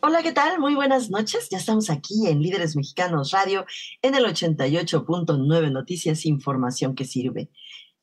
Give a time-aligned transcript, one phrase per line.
[0.00, 0.60] Hola, ¿qué tal?
[0.60, 1.48] Muy buenas noches.
[1.50, 3.66] Ya estamos aquí en Líderes Mexicanos Radio
[4.00, 7.50] en el 88.9 Noticias, información que sirve.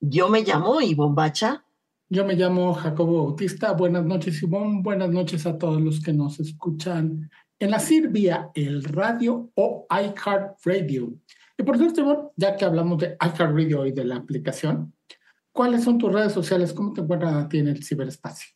[0.02, 1.63] Yo me llamo Ivonne Bacha.
[2.09, 3.71] Yo me llamo Jacobo Bautista.
[3.71, 4.81] Buenas noches, Ivonne.
[4.81, 10.55] Buenas noches a todos los que nos escuchan en la Sirvia, el radio o iCard
[10.66, 11.13] Radio.
[11.57, 14.93] Y por cierto, Ivonne, ya que hablamos de iCard Radio y de la aplicación,
[15.54, 16.73] ¿cuáles son tus redes sociales?
[16.73, 18.54] ¿Cómo te encuentras a ti en el ciberespacio?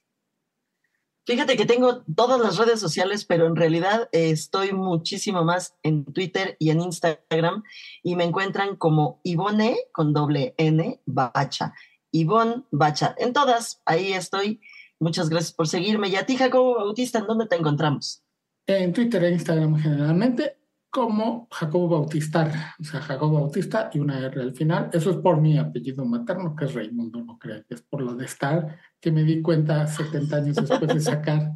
[1.25, 6.05] Fíjate que tengo todas las redes sociales, pero en realidad eh, estoy muchísimo más en
[6.05, 7.63] Twitter y en Instagram
[8.01, 11.73] y me encuentran como Ivone con doble N Bacha.
[12.11, 13.15] Ivonne Bacha.
[13.17, 14.61] En todas, ahí estoy.
[14.99, 16.09] Muchas gracias por seguirme.
[16.09, 18.23] Y a ti, Jacobo Bautista, ¿en dónde te encontramos?
[18.65, 20.57] En Twitter e Instagram generalmente
[20.89, 24.89] como Jacobo Bautista, o sea, Jacobo Bautista y una R al final.
[24.91, 28.15] Eso es por mi apellido materno, que es Raimundo, no creo que es por lo
[28.15, 31.53] de estar, que me di cuenta 70 años después de sacar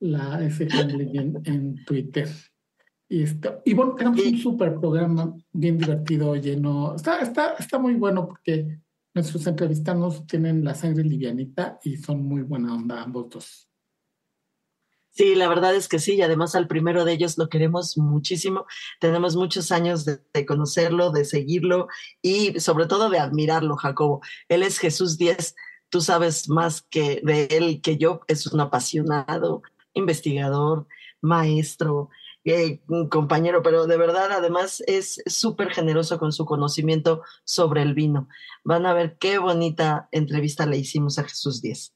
[0.00, 2.28] la ese en, en Twitter.
[3.08, 6.94] Y, esto, y bueno, tenemos un súper programa bien divertido, lleno.
[6.96, 8.80] Está, está, está muy bueno porque
[9.14, 13.68] nuestros entrevistados tienen la sangre livianita y son muy buena onda ambos dos.
[15.16, 18.66] Sí, la verdad es que sí, y además al primero de ellos lo queremos muchísimo.
[18.98, 21.86] Tenemos muchos años de, conocerlo, de seguirlo
[22.20, 24.22] y sobre todo de admirarlo, Jacobo.
[24.48, 25.54] Él es Jesús Díez,
[25.88, 30.86] tú sabes más que de él que yo, es un apasionado, investigador,
[31.20, 32.10] maestro,
[32.44, 38.28] eh, compañero, pero de verdad además es súper generoso con su conocimiento sobre el vino.
[38.64, 41.94] Van a ver qué bonita entrevista le hicimos a Jesús Díez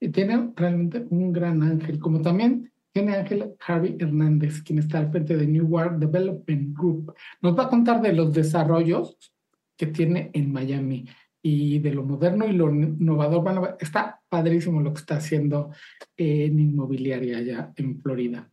[0.00, 5.10] y tiene realmente un gran ángel, como también tiene Ángel Harvey Hernández, quien está al
[5.10, 7.14] frente de New World Development Group.
[7.42, 9.16] Nos va a contar de los desarrollos
[9.76, 11.06] que tiene en Miami
[11.48, 13.76] y de lo moderno y lo innovador.
[13.78, 15.70] está padrísimo lo que está haciendo
[16.16, 18.50] en inmobiliaria allá en Florida.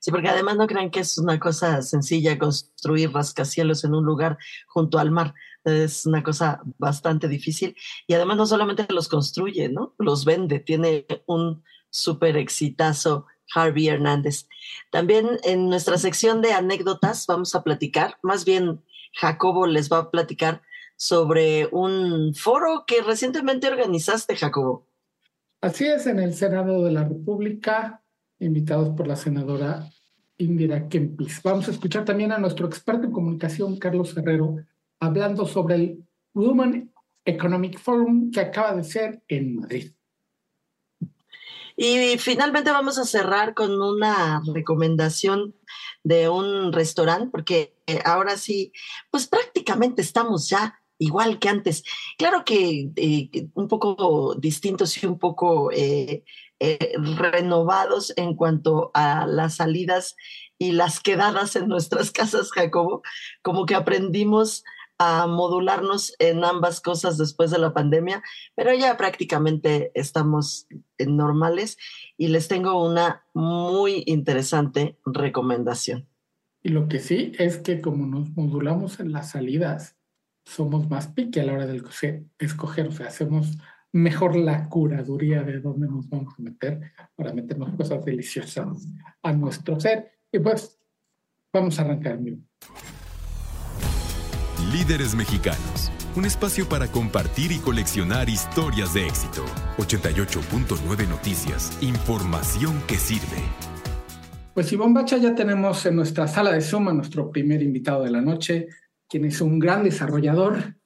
[0.00, 4.38] Sí, porque además no crean que es una cosa sencilla construir rascacielos en un lugar
[4.66, 5.34] junto al mar.
[5.62, 7.76] Es una cosa bastante difícil.
[8.08, 9.94] Y además no solamente los construye, ¿no?
[9.98, 10.58] Los vende.
[10.58, 14.48] Tiene un súper exitazo Harvey Hernández.
[14.90, 18.82] También en nuestra sección de anécdotas vamos a platicar, más bien
[19.12, 20.62] Jacobo les va a platicar
[21.00, 24.86] sobre un foro que recientemente organizaste, Jacobo.
[25.62, 28.02] Así es, en el Senado de la República
[28.38, 29.88] invitados por la senadora
[30.36, 31.42] Indira Kempis.
[31.42, 34.56] Vamos a escuchar también a nuestro experto en comunicación, Carlos Herrero,
[34.98, 36.92] hablando sobre el Women
[37.24, 39.92] Economic Forum que acaba de ser en Madrid.
[41.76, 45.54] Y finalmente vamos a cerrar con una recomendación
[46.04, 48.70] de un restaurante, porque eh, ahora sí,
[49.10, 51.82] pues prácticamente estamos ya igual que antes.
[52.16, 56.22] Claro que eh, un poco distintos y un poco eh,
[56.60, 60.14] eh, renovados en cuanto a las salidas
[60.58, 63.02] y las quedadas en nuestras casas, Jacobo,
[63.42, 64.62] como que aprendimos
[64.98, 68.22] a modularnos en ambas cosas después de la pandemia,
[68.54, 70.66] pero ya prácticamente estamos
[70.98, 71.78] normales
[72.18, 76.06] y les tengo una muy interesante recomendación.
[76.62, 79.96] Y lo que sí es que como nos modulamos en las salidas,
[80.50, 81.80] somos más pique a la hora de
[82.38, 83.56] escoger, o sea, hacemos
[83.92, 88.88] mejor la curaduría de dónde nos vamos a meter para meternos cosas deliciosas
[89.22, 90.12] a nuestro ser.
[90.32, 90.78] Y pues
[91.52, 92.18] vamos a arrancar.
[94.72, 95.92] Líderes mexicanos.
[96.16, 99.44] Un espacio para compartir y coleccionar historias de éxito.
[99.78, 101.78] 88.9 Noticias.
[101.80, 103.42] Información que sirve.
[104.54, 108.10] Pues Ivonne Bacha ya tenemos en nuestra sala de Zoom a nuestro primer invitado de
[108.10, 108.66] la noche,
[109.10, 110.76] quien es un gran desarrollador,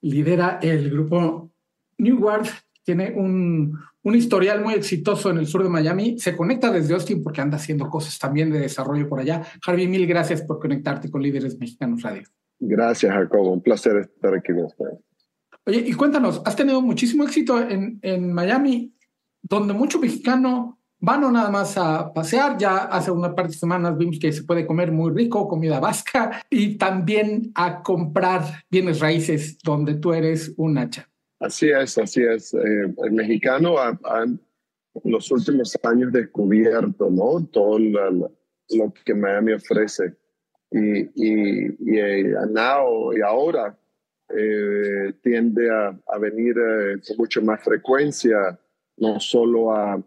[0.00, 1.50] lidera el grupo
[1.96, 2.48] New World
[2.84, 6.18] tiene un, historial muy exitoso en el sur de Miami.
[6.18, 9.42] Se conecta desde Austin porque anda haciendo cosas también de desarrollo por allá.
[9.66, 12.22] Harvey, mil gracias por conectarte con Líderes Mexicanos Radio.
[12.58, 13.52] Gracias, Jacobo.
[13.52, 14.98] Un placer estar aquí con ustedes.
[15.66, 18.94] Oye, y cuéntanos, has tenido muchísimo éxito en, en Miami,
[19.42, 22.56] donde mucho mexicano van no nada más a pasear.
[22.58, 26.42] Ya hace una par de semanas vimos que se puede comer muy rico, comida vasca,
[26.50, 31.08] y también a comprar bienes raíces, donde tú eres un hacha.
[31.40, 32.52] Así es, así es.
[32.54, 34.40] Eh, el mexicano ha, en
[35.04, 37.46] los últimos años descubierto ¿no?
[37.46, 40.16] todo lo que Miami ofrece
[40.70, 43.78] y, y, y, eh, y ahora
[44.28, 48.58] eh, tiende a, a venir eh, con mucho más frecuencia,
[48.98, 50.02] no solo a,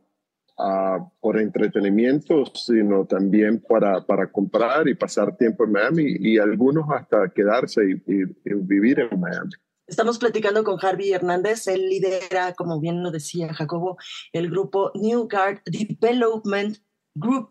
[0.62, 6.86] a, por entretenimiento, sino también para, para comprar y pasar tiempo en Miami y algunos
[6.90, 9.52] hasta quedarse y, y, y vivir en Miami.
[9.88, 13.98] Estamos platicando con Harvey Hernández, él lidera, como bien lo decía Jacobo,
[14.32, 16.78] el grupo New Guard Development
[17.16, 17.50] Group.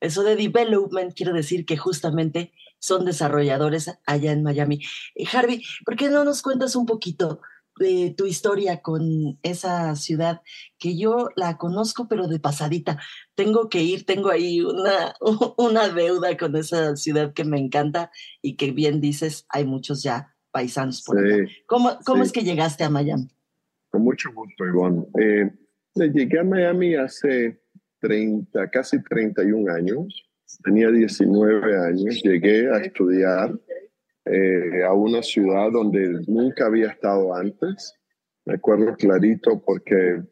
[0.00, 4.82] Eso de development quiere decir que justamente son desarrolladores allá en Miami.
[5.14, 7.40] Eh, Harvey, ¿por qué no nos cuentas un poquito
[7.78, 10.42] de tu historia con esa ciudad
[10.78, 13.00] que yo la conozco pero de pasadita?
[13.34, 15.14] Tengo que ir, tengo ahí una,
[15.58, 18.10] una deuda con esa ciudad que me encanta
[18.42, 22.28] y que bien dices, hay muchos ya paisanos por sí, ¿Cómo, cómo sí.
[22.28, 23.28] es que llegaste a Miami?
[23.90, 25.04] Con mucho gusto, Ivonne.
[25.20, 25.50] Eh,
[25.94, 27.60] llegué a Miami hace
[28.00, 30.24] 30, casi 31 años
[30.62, 33.58] tenía 19 años, llegué a estudiar
[34.24, 37.94] eh, a una ciudad donde nunca había estado antes.
[38.44, 40.22] Me acuerdo clarito porque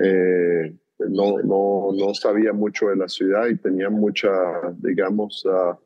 [0.00, 4.30] eh, no, no, no, sabía mucho de la ciudad y tenía mucha,
[4.78, 5.76] digamos, uh,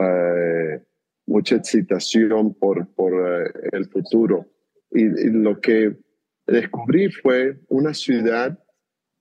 [0.00, 0.80] uh,
[1.26, 3.12] mucha excitación por, por
[3.72, 4.46] el futuro.
[4.90, 5.96] Y, y lo que
[6.46, 8.58] descubrí fue una ciudad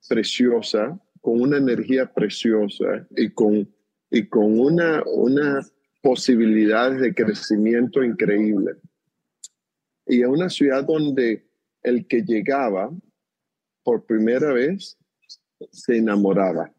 [0.07, 3.67] preciosa, con una energía preciosa y con
[4.11, 5.61] y con una, una
[6.01, 8.73] posibilidad de crecimiento increíble.
[10.05, 11.47] Y a una ciudad donde
[11.83, 12.91] el que llegaba
[13.83, 14.97] por primera vez
[15.71, 16.71] se enamoraba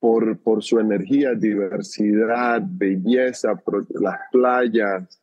[0.00, 3.60] por, por su energía, diversidad, belleza,
[4.00, 5.20] las playas,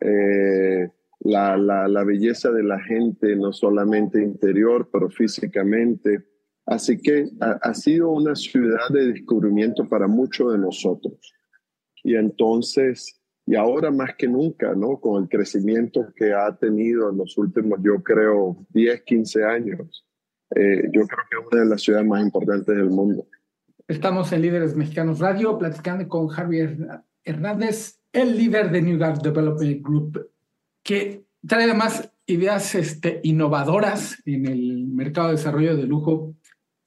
[0.00, 0.90] eh,
[1.20, 6.24] la, la, la belleza de la gente, no solamente interior, pero físicamente
[6.66, 11.32] Así que ha, sido una ciudad de descubrimiento para muchos de nosotros.
[12.06, 15.00] Y entonces, y ahora más que nunca, ¿no?
[15.00, 20.06] Con el crecimiento que ha tenido en los últimos, yo creo, 10, 15 años,
[20.54, 23.26] eh, yo creo que es una de las ciudades más importantes del mundo.
[23.88, 26.76] Estamos en Líderes Mexicanos Radio, platicando con Javier
[27.24, 30.30] Hernández, el líder de New Guard Development Group,
[30.84, 36.36] que trae además ideas este, innovadoras en el mercado de desarrollo de lujo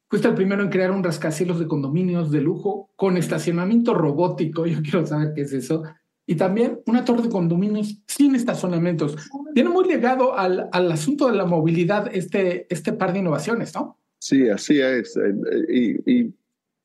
[0.10, 4.66] Fuiste el primero en crear un rascacielos de condominios de lujo con estacionamiento robótico.
[4.68, 5.84] Yo quiero saber qué es eso.
[6.26, 9.16] Y también una torre de condominios sin estacionamientos.
[9.54, 13.98] Tiene muy ligado al, al asunto de la movilidad este, este par de innovaciones, ¿no?
[14.20, 15.18] Sí, así es.
[15.70, 16.34] Y, y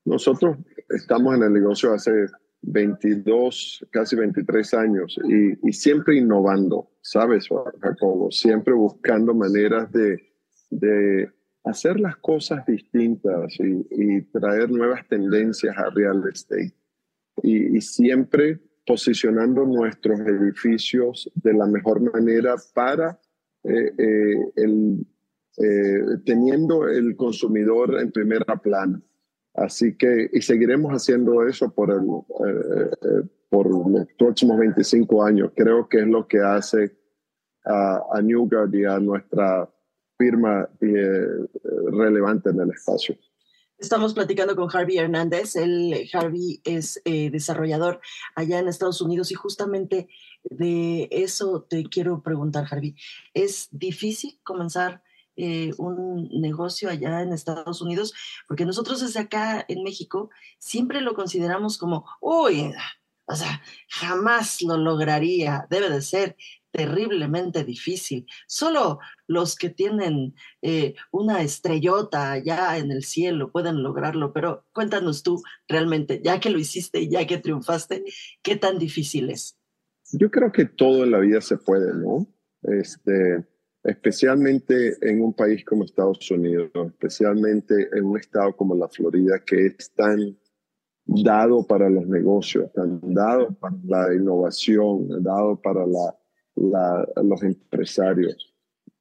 [0.04, 0.56] nosotros
[0.88, 2.26] estamos en el negocio hace
[2.62, 7.48] 22, casi 23 años y, y siempre innovando, ¿sabes,
[7.80, 8.30] Jacobo?
[8.30, 10.22] Siempre buscando maneras de,
[10.70, 11.30] de
[11.64, 16.74] hacer las cosas distintas y, traer nuevas tendencias a real estate.
[17.42, 23.18] Y, y, siempre posicionando nuestros edificios de la mejor manera para
[23.64, 25.06] eh, eh, el,
[25.56, 29.00] eh, teniendo el consumidor en primera plana.
[29.54, 32.04] Así que, y seguiremos haciendo eso por, el,
[33.48, 35.52] por los próximos 25 años.
[35.56, 36.94] Creo que es lo que hace
[37.64, 39.70] a, a Newgard y a nuestra
[40.24, 41.26] firma eh,
[41.92, 43.16] relevante en el espacio.
[43.76, 45.56] Estamos platicando con Harvey Hernández.
[45.56, 48.00] Él, Harvey, es eh, desarrollador
[48.34, 50.08] allá en Estados Unidos y justamente
[50.44, 52.94] de eso te quiero preguntar, Harvey.
[53.34, 55.02] ¿Es difícil comenzar
[55.36, 58.14] eh, un negocio allá en Estados Unidos?
[58.48, 62.72] Porque nosotros desde acá en México siempre lo consideramos como, uy,
[63.26, 66.36] o sea, jamás lo lograría, debe de ser
[66.74, 68.26] terriblemente difícil.
[68.48, 75.22] Solo los que tienen eh, una estrellota allá en el cielo pueden lograrlo, pero cuéntanos
[75.22, 78.04] tú realmente, ya que lo hiciste y ya que triunfaste,
[78.42, 79.56] ¿qué tan difícil es?
[80.12, 82.26] Yo creo que todo en la vida se puede, ¿no?
[82.62, 83.44] Este,
[83.82, 89.66] especialmente en un país como Estados Unidos, especialmente en un estado como la Florida, que
[89.66, 90.36] es tan
[91.06, 96.16] dado para los negocios, tan dado para la innovación, dado para la,
[97.22, 98.53] los empresarios.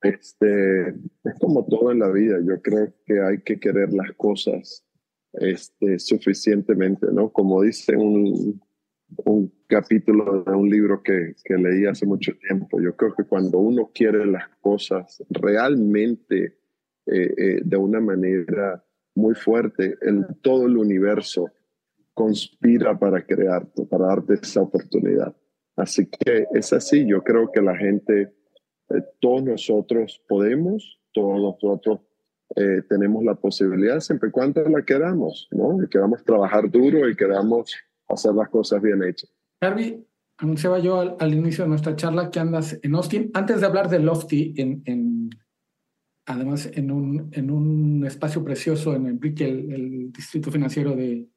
[0.03, 4.85] Este, es como todo en la vida, yo creo que hay que querer las cosas
[5.33, 7.31] este, suficientemente, ¿no?
[7.31, 8.61] Como dice un,
[9.67, 14.25] capítulo de un libro que, leí hace mucho tiempo, yo creo que cuando uno quiere
[14.25, 16.57] las cosas realmente
[17.05, 18.83] eh, eh, de una manera
[19.15, 19.95] muy fuerte,
[20.41, 21.51] todo el universo
[22.13, 25.35] conspira para crearte, para darte esa oportunidad.
[25.75, 28.33] Así que es así, yo creo que la gente,
[28.89, 31.99] eh, todos nosotros podemos, todos nosotros
[32.55, 35.83] eh, tenemos la posibilidad siempre y cuando la queramos, ¿no?
[35.83, 37.75] Y queramos trabajar duro y queramos
[38.07, 39.33] hacer las cosas bien hechas.
[39.61, 40.05] Harvey,
[40.37, 43.31] anunciaba yo al, inicio de nuestra charla que andas en Austin.
[43.33, 45.29] Antes de hablar de Lofty, en,
[46.27, 51.27] además en un, en un espacio precioso en el Brickell, el distrito financiero de,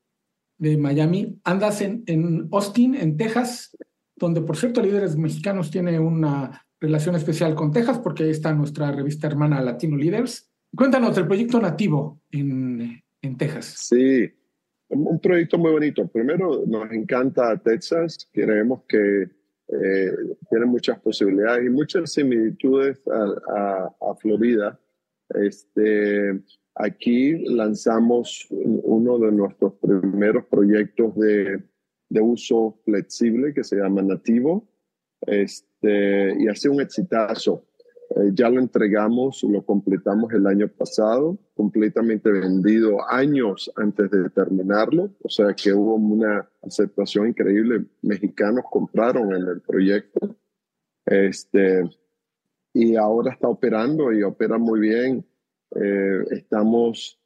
[0.58, 3.74] de Miami, andas en, en Austin, en Texas,
[4.16, 8.92] donde por cierto Líderes Mexicanos tiene una relación especial con Texas, porque ahí está nuestra
[8.92, 10.50] revista hermana Latino Leaders.
[10.74, 13.76] Cuéntanos del proyecto nativo en, en Texas.
[13.88, 14.30] Sí,
[14.88, 16.06] un proyecto muy bonito.
[16.08, 18.28] Primero, nos encanta Texas.
[18.32, 19.22] Creemos que
[19.68, 20.12] eh,
[20.48, 24.78] tiene muchas posibilidades y muchas similitudes a, a, Florida.
[25.30, 26.40] Este,
[26.74, 31.62] aquí lanzamos uno de nuestros primeros proyectos de,
[32.08, 34.68] de uso flexible que se llama Nativo
[35.22, 37.64] este, y hace un exitazo.
[38.10, 45.10] Eh, ya lo entregamos, lo completamos el año pasado, completamente vendido años antes de terminarlo,
[45.22, 47.84] o sea que hubo una aceptación increíble.
[48.02, 50.36] Mexicanos compraron en el proyecto.
[51.04, 51.82] Este,
[52.72, 55.24] y ahora está operando y opera muy bien.
[55.74, 57.18] Eh, estamos,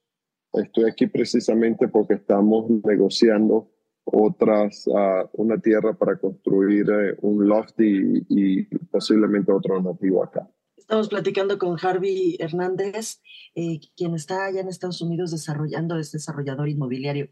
[0.53, 3.70] estoy aquí precisamente porque estamos negociando
[4.05, 10.49] otras, uh, una tierra para construir eh, un loft y, y posiblemente otro nativo acá.
[10.91, 13.21] Estamos platicando con Harvey Hernández,
[13.55, 17.29] eh, quien está allá en Estados Unidos desarrollando, es desarrollador inmobiliario.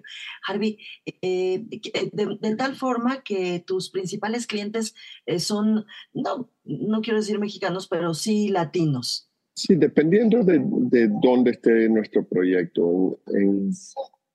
[0.47, 4.95] Harvey, eh, eh, de, tal forma que tus principales clientes
[5.39, 9.29] son, no, no quiero decir mexicanos, pero sí latinos.
[9.57, 13.19] Sí, dependiendo de, de dónde esté nuestro proyecto.
[13.27, 13.73] En,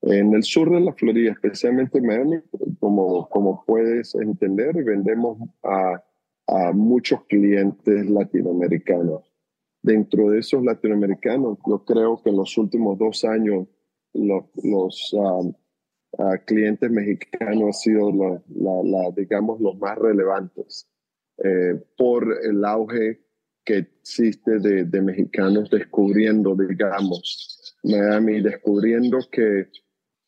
[0.04, 2.42] en, el sur de la Florida, especialmente en Miami,
[2.80, 6.02] como, como puedes entender, vendemos a
[6.46, 9.32] a muchos clientes latinoamericanos.
[9.82, 13.68] Dentro de esos latinoamericanos, yo creo que en los últimos dos años
[14.14, 15.52] los, los um,
[16.12, 20.88] uh, clientes mexicanos han sido, la, digamos, los más relevantes
[21.38, 23.20] eh, por el auge
[23.64, 29.68] que existe de, de mexicanos descubriendo, digamos, Miami, descubriendo que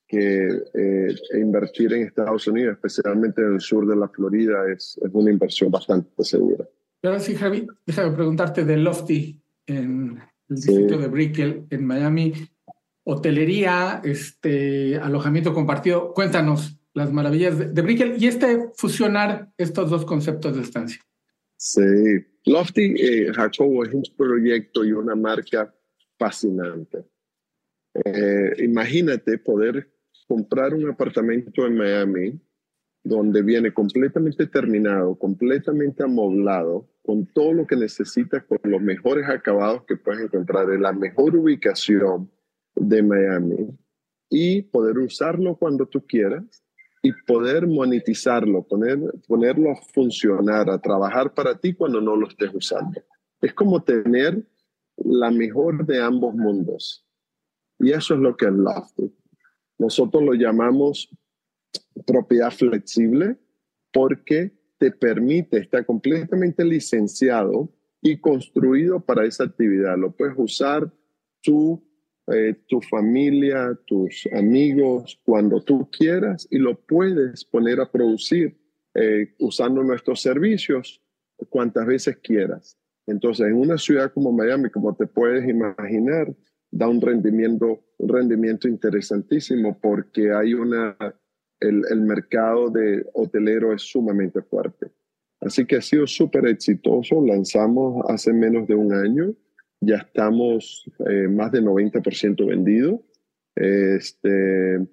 [0.06, 5.10] que eh, invertir en Estados Unidos, especialmente en el sur de la Florida, es, es
[5.12, 6.64] una inversión bastante segura.
[7.00, 12.32] Pero sí, Javi, déjame preguntarte de Lofty en el distrito de Brickell, en Miami.
[13.04, 16.12] Hotelería, este, alojamiento compartido.
[16.12, 21.00] Cuéntanos las maravillas de, de Brickell y este fusionar estos dos conceptos de estancia.
[21.56, 21.80] Sí,
[22.46, 25.74] Lofty, eh, Jacobo, es un proyecto y una marca
[26.18, 27.04] fascinante.
[28.04, 29.90] Eh, imagínate poder
[30.26, 32.40] comprar un apartamento en Miami
[33.02, 39.84] donde viene completamente terminado, completamente amoblado, con todo lo que necesitas, con los mejores acabados
[39.86, 42.28] que puedes encontrar en la mejor ubicación
[42.74, 43.68] de Miami
[44.28, 46.64] y poder usarlo cuando tú quieras
[47.00, 52.52] y poder monetizarlo, poner, ponerlo a funcionar, a trabajar para ti cuando no lo estés
[52.52, 53.00] usando.
[53.40, 54.44] Es como tener
[54.96, 57.06] la mejor de ambos mundos.
[57.78, 59.14] Y eso es lo que es Lofty.
[59.78, 61.08] Nosotros lo llamamos
[62.06, 63.36] propiedad flexible
[63.92, 69.96] porque te permite, está completamente licenciado y construido para esa actividad.
[69.96, 70.92] Lo puedes usar
[71.42, 71.82] tú,
[72.26, 78.58] eh, tu familia, tus amigos, cuando tú quieras y lo puedes poner a producir
[78.94, 81.02] eh, usando nuestros servicios
[81.48, 82.78] cuantas veces quieras.
[83.06, 86.34] Entonces, en una ciudad como Miami, como te puedes imaginar,
[86.76, 90.96] da un rendimiento, un rendimiento interesantísimo porque hay una,
[91.60, 94.90] el, el mercado de hotelero es sumamente fuerte.
[95.40, 97.24] Así que ha sido súper exitoso.
[97.24, 99.34] Lanzamos hace menos de un año.
[99.80, 103.02] Ya estamos eh, más de 90% vendido.
[103.54, 104.86] Este,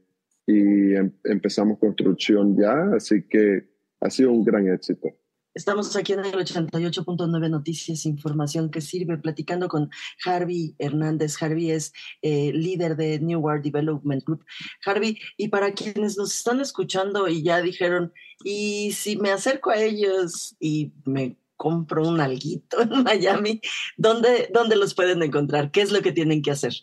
[0.45, 2.93] y em, empezamos construcción ya.
[2.95, 3.63] Así que
[3.99, 5.09] ha sido un gran éxito.
[5.55, 9.91] Estamos aquí en el 88.9 Noticias, información que sirve, platicando con
[10.25, 11.41] Harvey Hernández.
[11.41, 11.93] Harvey es
[12.23, 14.43] eh, líder de New World Development Group.
[14.83, 18.11] Harvey, y para quienes nos están escuchando y ya dijeron,
[18.43, 23.61] y si me acerco a ellos y me compro un alguito en Miami,
[23.95, 25.69] ¿dónde, dónde los pueden encontrar?
[25.69, 26.73] ¿Qué es lo que tienen que hacer?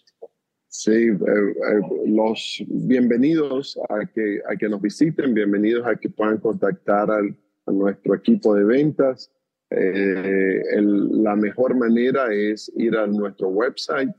[0.68, 6.38] Sí, eh, eh, los bienvenidos a que, a que nos visiten, bienvenidos a que puedan
[6.38, 7.36] contactar al
[7.72, 9.32] nuestro equipo de ventas.
[9.70, 14.14] Eh, la mejor manera es ir a nuestro website.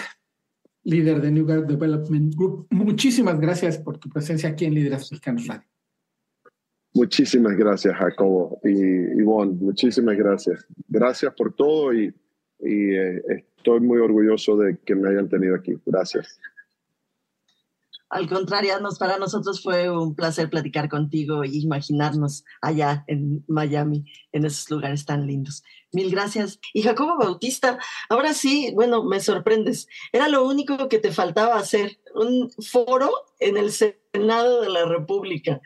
[0.84, 5.46] líder de New Guard Development Group, muchísimas gracias por tu presencia aquí en Líderes Mexicanos
[5.46, 5.68] Radio.
[6.94, 8.70] Muchísimas gracias, Jacobo y
[9.20, 9.52] Ivonne.
[9.60, 10.66] Muchísimas gracias.
[10.88, 12.12] Gracias por todo y,
[12.60, 13.22] y eh,
[13.56, 15.78] estoy muy orgulloso de que me hayan tenido aquí.
[15.84, 16.38] Gracias.
[18.10, 24.46] Al contrario, para nosotros fue un placer platicar contigo e imaginarnos allá en Miami, en
[24.46, 25.62] esos lugares tan lindos.
[25.92, 26.58] Mil gracias.
[26.72, 29.88] Y Jacobo Bautista, ahora sí, bueno, me sorprendes.
[30.12, 33.10] Era lo único que te faltaba hacer, un foro
[33.40, 35.60] en el Senado de la República.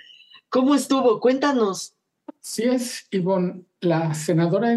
[0.49, 1.21] ¿Cómo estuvo?
[1.21, 1.95] Cuéntanos.
[2.41, 4.77] Sí es, Ivonne, la senadora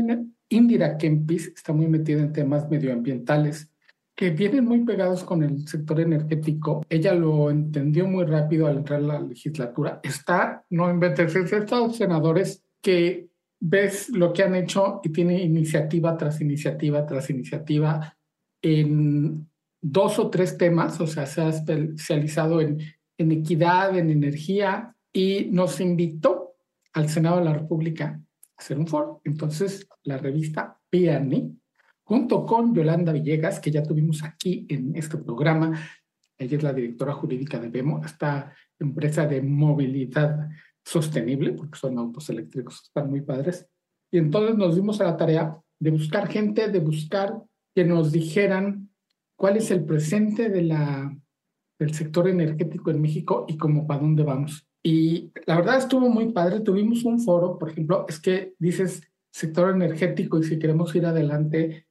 [0.50, 3.70] Indira Kempis está muy metida en temas medioambientales
[4.16, 6.86] que vienen muy pegados con el sector energético.
[6.90, 10.00] Ella lo entendió muy rápido al entrar a la legislatura.
[10.02, 13.28] Está, no inventes, estos senadores que
[13.60, 18.18] ves lo que han hecho y tiene iniciativa tras iniciativa tras iniciativa
[18.62, 19.50] en
[19.82, 22.80] dos o tres temas, o sea, se ha especializado en,
[23.18, 26.56] en equidad, en energía, y nos invitó
[26.94, 28.20] al Senado de la República
[28.58, 29.22] a hacer un foro.
[29.24, 31.56] Entonces, la revista PNI
[32.06, 35.78] junto con Yolanda Villegas, que ya tuvimos aquí en este programa.
[36.38, 40.48] Ella es la directora jurídica de BEMO, esta empresa de movilidad
[40.84, 43.68] sostenible, porque son autos eléctricos, están muy padres.
[44.12, 47.42] Y entonces nos dimos a la tarea de buscar gente, de buscar
[47.74, 48.90] que nos dijeran
[49.36, 51.18] cuál es el presente de la,
[51.80, 54.68] del sector energético en México y cómo para dónde vamos.
[54.84, 56.60] Y la verdad estuvo muy padre.
[56.60, 61.85] Tuvimos un foro, por ejemplo, es que dices sector energético y si queremos ir adelante,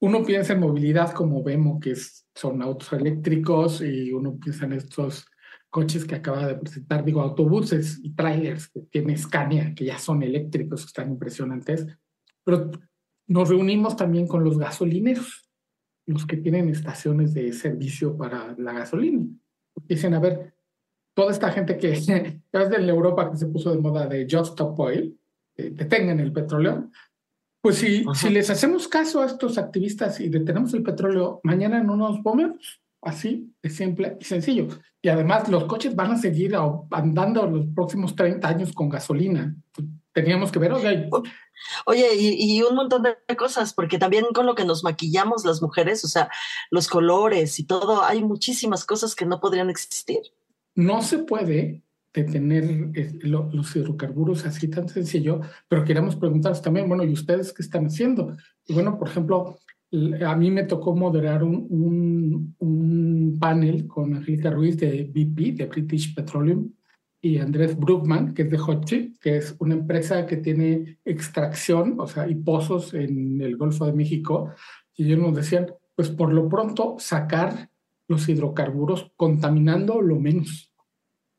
[0.00, 1.94] uno piensa en movilidad como vemos que
[2.34, 5.26] son autos eléctricos y uno piensa en estos
[5.68, 10.22] coches que acaba de presentar, digo, autobuses y trailers que tiene Scania, que ya son
[10.22, 11.86] eléctricos, están impresionantes,
[12.42, 12.70] pero
[13.28, 15.48] nos reunimos también con los gasolineros,
[16.06, 19.24] los que tienen estaciones de servicio para la gasolina.
[19.84, 20.54] Dicen, a ver,
[21.14, 24.52] toda esta gente que, ya es de Europa que se puso de moda de Just
[24.52, 25.16] Stop Oil,
[25.56, 26.90] detengan el petróleo,
[27.60, 31.96] pues si, si les hacemos caso a estos activistas y detenemos el petróleo, mañana no
[31.96, 32.80] nos movemos.
[33.02, 34.68] Así de simple y sencillo.
[35.00, 36.54] Y además los coches van a seguir
[36.90, 39.56] andando los próximos 30 años con gasolina.
[40.12, 41.08] Teníamos que ver, oye,
[41.86, 45.62] Oye, y, y, un montón de cosas, porque también con lo que nos maquillamos las
[45.62, 46.30] mujeres, o sea,
[46.70, 50.20] los colores y todo, hay muchísimas cosas que no podrían existir.
[50.74, 56.88] No se puede de tener eh, los hidrocarburos así tan sencillo, pero queríamos preguntarles también,
[56.88, 58.36] bueno, ¿y ustedes qué están haciendo?
[58.66, 59.58] Y bueno, por ejemplo,
[60.26, 65.66] a mí me tocó moderar un, un, un panel con Angélica Ruiz de BP, de
[65.66, 66.70] British Petroleum,
[67.22, 72.06] y Andrés Brookman, que es de Hochi, que es una empresa que tiene extracción, o
[72.06, 74.52] sea, y pozos en el Golfo de México.
[74.96, 77.68] Y ellos nos decían, pues por lo pronto sacar
[78.08, 80.69] los hidrocarburos contaminando lo menos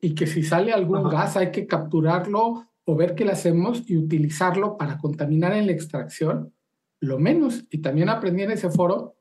[0.04, 3.96] y que si sale algún gas hay que capturarlo o ver qué le hacemos y
[3.96, 6.52] utilizarlo para contaminar en la extracción,
[7.00, 7.64] lo menos.
[7.70, 9.14] Y también aprendí en ese foro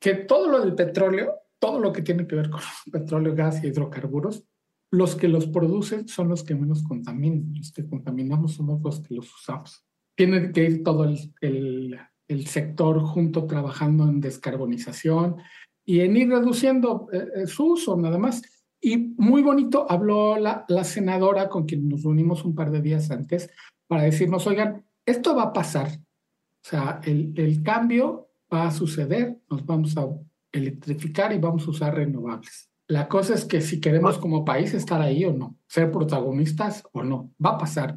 [0.00, 2.60] que todo lo del petróleo, todo lo que tiene que ver con
[2.92, 4.44] petróleo, gas y hidrocarburos,
[4.90, 7.54] los que los producen son los que menos contaminan.
[7.54, 9.84] Los que contaminamos somos los que los usamos.
[10.16, 15.36] Tiene que ir todo el, el, el sector junto trabajando en descarbonización
[15.84, 18.42] y en ir reduciendo eh, eh, su uso, nada más.
[18.80, 23.10] Y muy bonito habló la, la senadora con quien nos reunimos un par de días
[23.10, 23.50] antes
[23.86, 25.88] para decirnos, oigan, esto va a pasar.
[25.88, 30.06] O sea, el, el cambio va a suceder, nos vamos a
[30.52, 32.70] electrificar y vamos a usar renovables.
[32.90, 37.02] La cosa es que si queremos como país estar ahí o no, ser protagonistas o
[37.02, 37.96] no, va a pasar.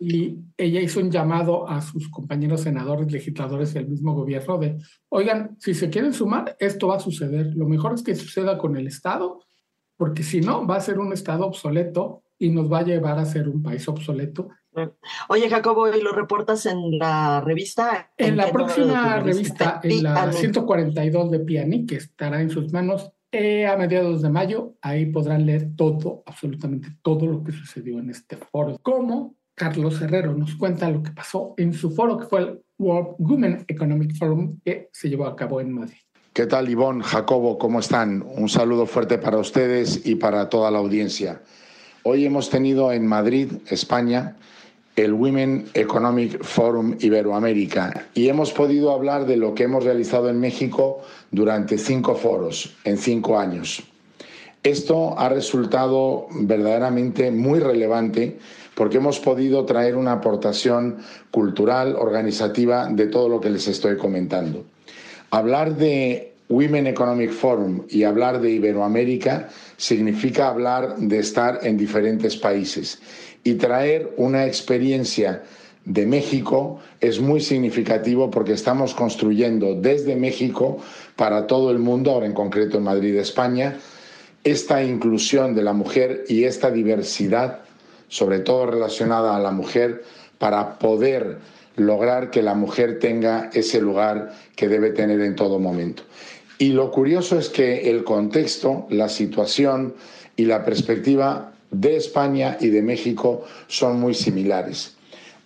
[0.00, 4.78] Y ella hizo un llamado a sus compañeros senadores, legisladores del mismo gobierno de,
[5.10, 7.54] oigan, si se quieren sumar, esto va a suceder.
[7.54, 9.45] Lo mejor es que suceda con el Estado
[9.96, 13.24] porque si no, va a ser un Estado obsoleto y nos va a llevar a
[13.24, 14.48] ser un país obsoleto.
[15.28, 18.12] Oye, Jacobo, ¿y lo reportas en la revista?
[18.18, 23.66] En, la próxima revista, en la 142 de Piani, que estará en sus manos eh,
[23.66, 24.74] a mediados de mayo.
[24.82, 28.78] Ahí podrán leer todo, absolutamente todo lo que sucedió en este foro.
[28.82, 33.16] Como Carlos Herrero nos cuenta lo que pasó en su foro, que fue el World
[33.18, 35.96] Women Economic Forum, que se llevó a cabo en Madrid.
[36.36, 37.56] ¿Qué tal, Ivonne, Jacobo?
[37.56, 38.22] ¿Cómo están?
[38.36, 41.40] Un saludo fuerte para ustedes y para toda la audiencia.
[42.02, 44.36] Hoy hemos tenido en Madrid, España,
[44.96, 50.38] el Women Economic Forum Iberoamérica y hemos podido hablar de lo que hemos realizado en
[50.38, 53.82] México durante cinco foros, en cinco años.
[54.62, 58.38] Esto ha resultado verdaderamente muy relevante
[58.74, 60.98] porque hemos podido traer una aportación
[61.30, 64.66] cultural, organizativa de todo lo que les estoy comentando.
[65.36, 72.38] Hablar de Women Economic Forum y hablar de Iberoamérica significa hablar de estar en diferentes
[72.38, 72.98] países.
[73.44, 75.42] Y traer una experiencia
[75.84, 80.78] de México es muy significativo porque estamos construyendo desde México
[81.16, 83.76] para todo el mundo, ahora en concreto en Madrid, España,
[84.42, 87.60] esta inclusión de la mujer y esta diversidad
[88.08, 90.02] sobre todo relacionada a la mujer,
[90.38, 91.38] para poder
[91.76, 96.02] lograr que la mujer tenga ese lugar que debe tener en todo momento.
[96.58, 99.94] Y lo curioso es que el contexto, la situación
[100.36, 104.94] y la perspectiva de España y de México son muy similares.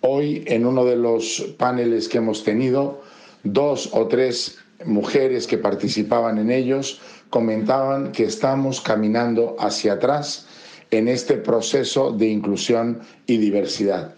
[0.01, 3.01] Hoy, en uno de los paneles que hemos tenido,
[3.43, 10.47] dos o tres mujeres que participaban en ellos comentaban que estamos caminando hacia atrás
[10.91, 14.15] en este proceso de inclusión y diversidad.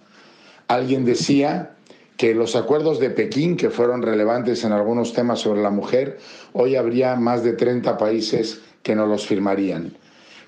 [0.68, 1.76] Alguien decía
[2.18, 6.20] que los acuerdos de Pekín, que fueron relevantes en algunos temas sobre la mujer,
[6.54, 9.98] hoy habría más de 30 países que no los firmarían.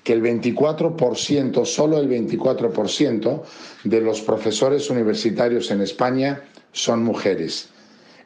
[0.04, 3.42] Que el 24%, solo el 24%
[3.84, 7.70] de los profesores universitarios en España son mujeres,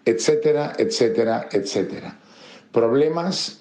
[0.04, 2.18] etcétera, etcétera, etcétera.
[2.72, 3.60] Problemas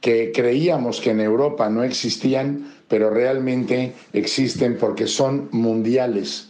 [0.00, 6.47] que creíamos que en Europa no existían, pero realmente existen porque son mundiales,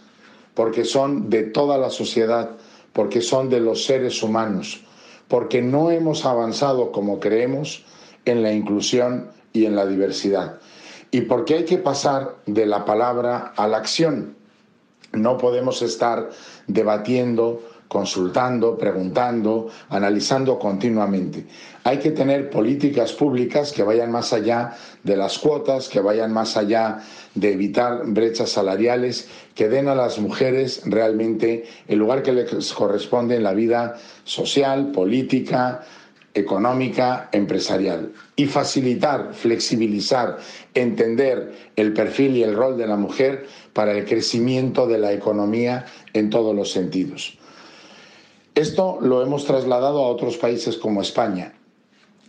[0.59, 2.51] porque son de toda la sociedad,
[2.93, 4.83] porque son de los seres humanos,
[5.29, 7.85] porque no hemos avanzado como creemos
[8.25, 10.59] en la inclusión y en la diversidad,
[11.13, 14.35] y porque hay que pasar de la palabra a la acción.
[15.13, 16.29] No podemos estar
[16.67, 21.47] debatiendo consultando, preguntando, analizando continuamente.
[21.85, 26.57] Hay que tener políticas públicas que vayan más allá de las cuotas, que vayan más
[26.57, 27.01] allá
[27.35, 33.37] de evitar brechas salariales, que den a las mujeres realmente el lugar que les corresponde
[33.37, 35.83] en la vida social, política,
[36.35, 38.13] económica, empresarial.
[38.37, 40.39] Y facilitar, flexibilizar,
[40.75, 45.87] entender el perfil y el rol de la mujer para el crecimiento de la economía
[46.13, 47.39] en todos los sentidos.
[48.59, 51.53] Esto lo hemos trasladado a otros países como España,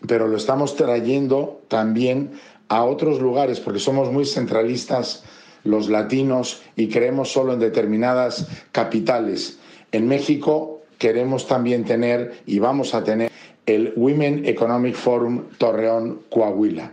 [0.05, 2.33] pero lo estamos trayendo también
[2.67, 5.23] a otros lugares porque somos muy centralistas
[5.63, 9.57] los latinos y creemos solo en determinadas capitales.
[9.91, 13.31] En México queremos también tener y vamos a tener
[13.65, 16.91] el Women Economic Forum Torreón Coahuila.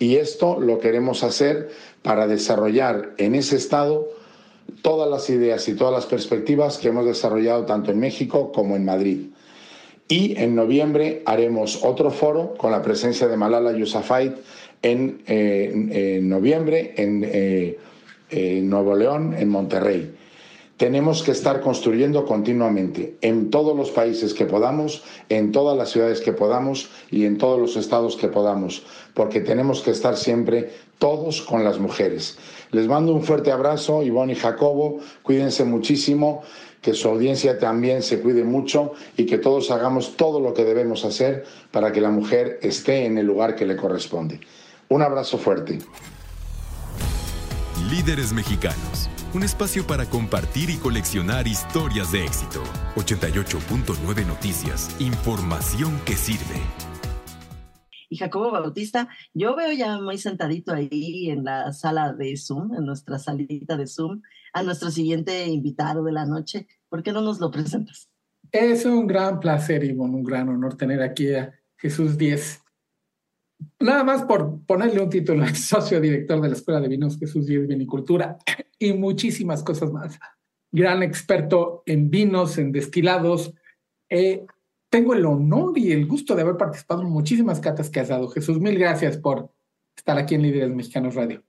[0.00, 1.70] Y esto lo queremos hacer
[2.02, 4.08] para desarrollar en ese estado
[4.86, 8.84] todas las ideas y todas las perspectivas que hemos desarrollado tanto en México como en
[8.84, 9.30] Madrid.
[10.06, 14.36] Y en noviembre haremos otro foro con la presencia de Malala Yousafzai
[14.82, 20.14] en, eh, en noviembre en eh, Nuevo León, en Monterrey.
[20.76, 26.20] Tenemos que estar construyendo continuamente en todos los países que podamos, en todas las ciudades
[26.20, 31.42] que podamos y en todos los estados que podamos, porque tenemos que estar siempre todos
[31.42, 32.38] con las mujeres.
[32.76, 36.42] Les mando un fuerte abrazo, Ivonne y Jacobo, cuídense muchísimo,
[36.82, 41.06] que su audiencia también se cuide mucho y que todos hagamos todo lo que debemos
[41.06, 44.40] hacer para que la mujer esté en el lugar que le corresponde.
[44.90, 45.78] Un abrazo fuerte.
[47.88, 52.62] Líderes mexicanos, un espacio para compartir y coleccionar historias de éxito.
[52.96, 56.60] 88.9 Noticias, información que sirve
[58.08, 62.84] y Jacobo Bautista, yo veo ya muy sentadito ahí en la sala de Zoom, en
[62.84, 66.66] nuestra salita de Zoom, a nuestro siguiente invitado de la noche.
[66.88, 68.08] ¿Por qué no nos lo presentas?
[68.52, 72.62] Es un gran placer, Ivonne, un gran honor tener aquí a Jesús Díez.
[73.80, 77.46] Nada más por ponerle un título al socio director de la Escuela de Vinos Jesús
[77.46, 78.38] Díez Vinicultura
[78.78, 80.18] y muchísimas cosas más.
[80.72, 83.54] Gran experto en vinos, en destilados.
[84.08, 84.46] Eh,
[84.88, 88.28] tengo el honor y el gusto de haber participado en muchísimas catas que has dado.
[88.28, 89.50] Jesús, mil gracias por
[89.96, 91.42] estar aquí en Líderes Mexicanos Radio.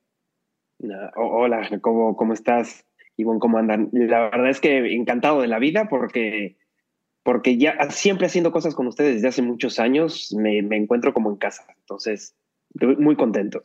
[1.15, 2.85] Hola, ¿cómo, cómo estás?
[3.15, 3.89] Y bueno, ¿cómo andan?
[3.91, 6.57] La verdad es que encantado de la vida porque,
[7.23, 11.31] porque ya siempre haciendo cosas con ustedes desde hace muchos años me, me encuentro como
[11.31, 11.65] en casa.
[11.79, 12.35] Entonces,
[12.99, 13.63] muy contento.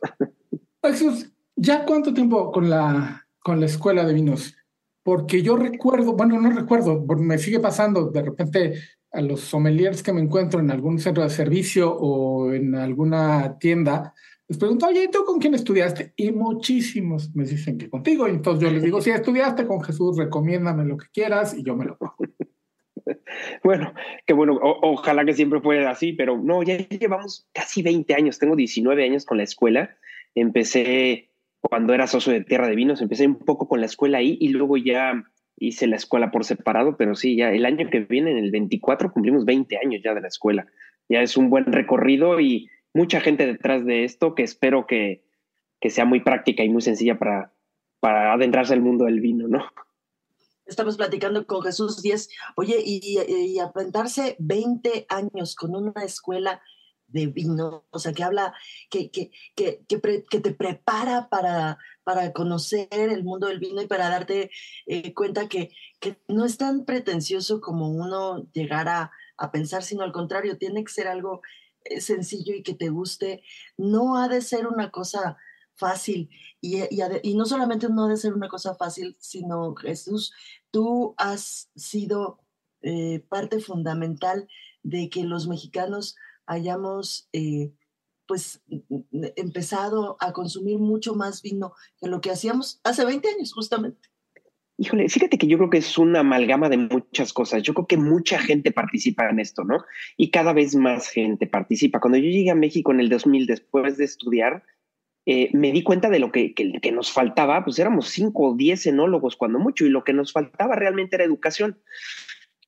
[0.83, 4.55] Jesús, ¿ya cuánto tiempo con la, con la escuela de vinos?
[5.03, 8.73] Porque yo recuerdo, bueno, no recuerdo, me sigue pasando, de repente
[9.13, 14.13] a los sommeliers que me encuentro en algún centro de servicio o en alguna tienda,
[14.47, 16.13] les pregunto, oye, ¿y tú con quién estudiaste?
[16.17, 18.27] Y muchísimos me dicen que contigo.
[18.27, 21.75] Y entonces yo les digo, si estudiaste con Jesús, recomiéndame lo que quieras y yo
[21.75, 22.15] me lo pongo.
[23.63, 23.93] Bueno,
[24.25, 28.55] que bueno, ojalá que siempre fuera así, pero no, ya llevamos casi 20 años, tengo
[28.55, 29.97] 19 años con la escuela
[30.35, 31.29] Empecé
[31.61, 34.49] cuando era socio de Tierra de Vinos, empecé un poco con la escuela ahí y
[34.49, 35.23] luego ya
[35.67, 39.11] hice la escuela por separado, pero sí, ya el año que viene, en el 24,
[39.11, 40.67] cumplimos 20 años ya de la escuela.
[41.09, 45.23] Ya es un buen recorrido y mucha gente detrás de esto que espero que,
[45.79, 47.53] que sea muy práctica y muy sencilla para,
[47.99, 49.65] para adentrarse al mundo del vino, ¿no?
[50.65, 52.29] Estamos platicando con Jesús Díez.
[52.55, 53.57] Oye, y, y,
[54.39, 56.61] 20 años con una escuela
[57.13, 58.53] de vino, o sea, que habla,
[58.89, 64.09] que, que, que, que, te prepara para, para conocer el mundo del vino y para
[64.09, 64.51] darte
[64.87, 69.11] eh, cuenta que, que no es tan pretencioso como uno llegar a,
[69.51, 71.41] pensar, sino al contrario, tiene que ser algo
[71.83, 73.43] eh, sencillo y que te guste.
[73.75, 75.35] No ha de ser una cosa
[75.75, 76.29] fácil
[76.61, 80.31] y, y, y no solamente no ha de ser una cosa fácil, sino Jesús,
[80.71, 82.39] tú has sido
[82.81, 84.47] eh, parte fundamental
[84.81, 87.71] de que los mexicanos hayamos eh,
[88.27, 88.61] pues
[89.35, 94.09] empezado a consumir mucho más vino que lo que hacíamos hace 20 años justamente.
[94.77, 97.61] Híjole, fíjate que yo creo que es una amalgama de muchas cosas.
[97.61, 99.83] Yo creo que mucha gente participa en esto, ¿no?
[100.17, 101.99] Y cada vez más gente participa.
[101.99, 104.63] Cuando yo llegué a México en el 2000, después de estudiar,
[105.25, 108.55] eh, me di cuenta de lo que, que, que, nos faltaba, pues éramos cinco o
[108.55, 111.79] diez enólogos cuando mucho, y lo que nos faltaba realmente era educación.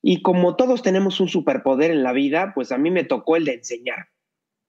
[0.08, 3.46] Y como todos tenemos un superpoder en la vida, pues a mí me tocó el
[3.46, 4.10] de enseñar.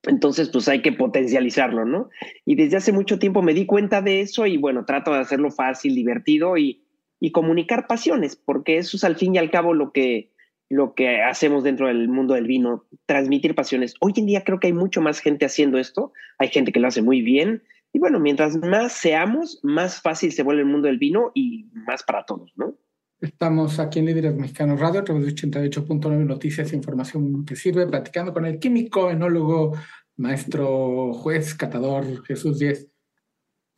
[0.04, 2.08] Entonces, pues hay que potencializarlo, ¿no?
[2.46, 5.50] Y desde hace mucho tiempo me di cuenta de eso y bueno, trato de hacerlo
[5.50, 6.86] fácil, divertido y,
[7.20, 10.32] y comunicar pasiones, porque eso es al fin y al cabo lo que,
[10.70, 13.92] lo que hacemos dentro del mundo del vino, transmitir pasiones.
[14.00, 16.88] Hoy en día creo que hay mucho más gente haciendo esto, hay gente que lo
[16.88, 20.96] hace muy bien y bueno, mientras más seamos, más fácil se vuelve el mundo del
[20.96, 22.78] vino y más para todos, ¿no?
[23.20, 27.86] Estamos aquí en Líderes Mexicanos Radio, a través de 88.9 Noticias e Información que sirve,
[27.86, 29.74] platicando con el químico, enólogo,
[30.16, 32.88] maestro, juez, catador, Jesús Díez.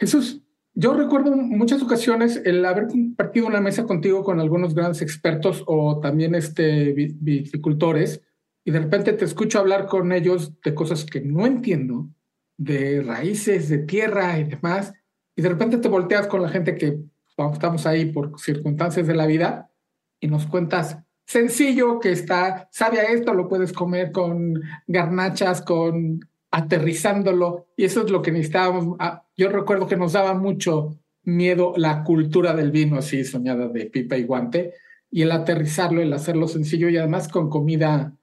[0.01, 0.43] Jesús,
[0.75, 6.01] yo recuerdo muchas ocasiones el haber compartido una mesa contigo con algunos grandes expertos o
[6.01, 8.23] también este, viticultores
[8.65, 12.09] y de repente te escucho hablar con ellos de cosas que no entiendo,
[12.57, 14.93] de raíces, de tierra y demás,
[15.37, 16.99] y de repente te volteas con la gente que
[17.53, 19.71] estamos ahí por circunstancias de la vida
[20.21, 20.99] y nos cuentas
[21.29, 26.21] sencillo que está, sabe a esto, lo puedes comer con garnachas, con
[26.51, 28.97] aterrizándolo, y eso es lo que necesitábamos.
[28.99, 33.87] Ah, yo recuerdo que nos daba mucho miedo la cultura del vino así soñada de
[33.87, 34.75] pipa y guante,
[35.11, 38.17] y el aterrizarlo, el hacerlo sencillo y además con comida,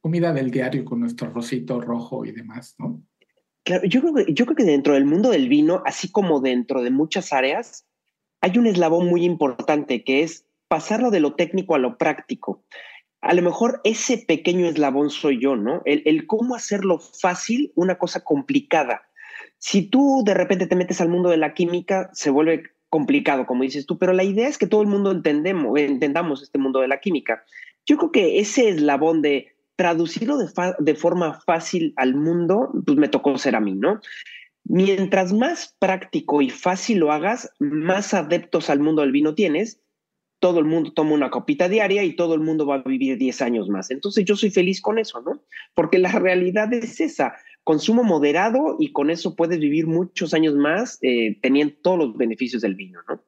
[0.00, 3.02] comida del diario, con nuestro rosito rojo y demás, ¿no?
[3.64, 6.90] Claro, yo creo, yo creo que dentro del mundo del vino, así como dentro de
[6.90, 7.84] muchas áreas,
[8.40, 12.62] hay un eslabón muy importante que es pasarlo de lo técnico a lo práctico.
[13.20, 15.82] A lo mejor ese pequeño eslabón soy yo, ¿no?
[15.84, 19.02] El, cómo hacerlo fácil, una cosa complicada.
[19.58, 23.64] Si tú de repente te metes al mundo de la química, se vuelve complicado, como
[23.64, 26.88] dices tú, pero la idea es que todo el mundo entendemos, entendamos este mundo de
[26.88, 27.42] la química.
[27.86, 30.48] Yo creo que ese eslabón de traducirlo de,
[30.78, 34.00] de forma fácil al mundo, pues me tocó ser a mí, ¿no?
[34.68, 39.80] Mientras más práctico y fácil lo hagas, más adeptos al mundo del vino tienes.
[40.40, 43.42] Todo el mundo toma una copita diaria y todo el mundo va a vivir 10
[43.42, 43.90] años más.
[43.90, 45.42] Entonces yo soy feliz con eso, ¿no?
[45.74, 47.34] Porque la realidad es esa.
[47.64, 52.62] Consumo moderado y con eso puedes vivir muchos años más eh, teniendo todos los beneficios
[52.62, 53.24] del vino, ¿no?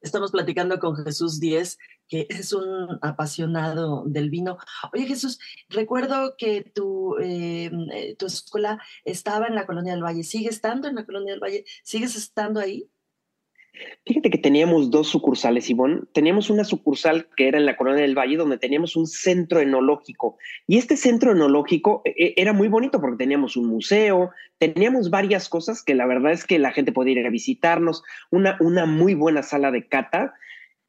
[0.00, 1.76] Estamos platicando con Jesús Díez,
[2.08, 4.58] que es un apasionado del vino.
[4.92, 7.70] Oye Jesús, recuerdo que tu, eh,
[8.18, 10.22] tu escuela estaba en la Colonia del Valle.
[10.22, 11.64] ¿Sigue estando en la Colonia del Valle?
[11.82, 12.88] ¿Sigues estando ahí?
[14.06, 16.02] Fíjate que teníamos dos sucursales, Ivonne.
[16.12, 20.36] Teníamos una sucursal que era en la Colonia del Valle, donde teníamos un centro enológico.
[20.66, 25.48] Y este centro enológico eh, eh, era muy bonito porque teníamos un museo, teníamos varias
[25.48, 29.14] cosas que la verdad es que la gente podía ir a visitarnos, una, una muy
[29.14, 30.34] buena sala de cata.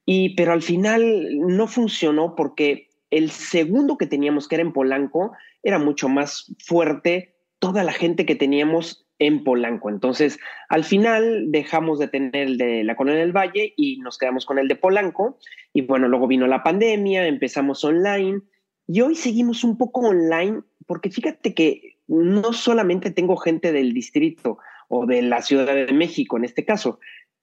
[0.06, 5.34] Y, pero al final no funcionó porque el segundo que teníamos, que era en Polanco,
[5.62, 7.36] era mucho más fuerte.
[7.60, 9.90] Toda la gente que teníamos en Polanco.
[9.90, 14.46] Entonces, al final dejamos de tener el de la Colonia del Valle y nos quedamos
[14.46, 15.38] con el de Polanco.
[15.74, 18.42] Y bueno, luego vino la pandemia, empezamos online
[18.88, 24.58] y hoy seguimos un poco online porque fíjate que no solamente tengo gente del distrito
[24.88, 27.00] o de la Ciudad de México en este caso,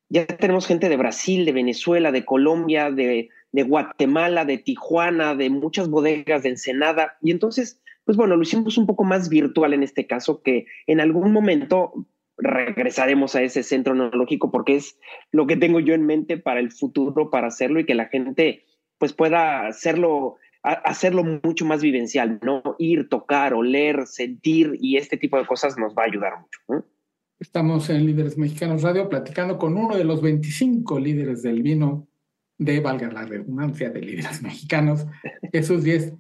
[0.09, 5.51] ya tenemos gente de Brasil, de Venezuela, de Colombia, de, de Guatemala, de Tijuana, de
[5.51, 7.17] muchas bodegas de Ensenada.
[7.23, 11.01] Y entonces pues bueno, lo hicimos un poco más virtual en este caso, que en
[11.01, 12.07] algún momento
[12.39, 14.97] regresaremos a ese centro neurológico porque es
[15.33, 18.65] lo que tengo yo en mente para el futuro, para hacerlo y que la gente
[18.99, 22.63] pues pueda hacerlo hacerlo mucho más vivencial, ¿no?
[22.79, 26.85] Ir, tocar, oler, sentir y este tipo de cosas nos va a ayudar mucho.
[27.39, 32.09] Estamos en Líderes Mexicanos Radio platicando con uno de los 25 líderes del vino
[32.59, 35.07] de, valga la redundancia, de líderes mexicanos,
[35.53, 36.15] Jesús 10.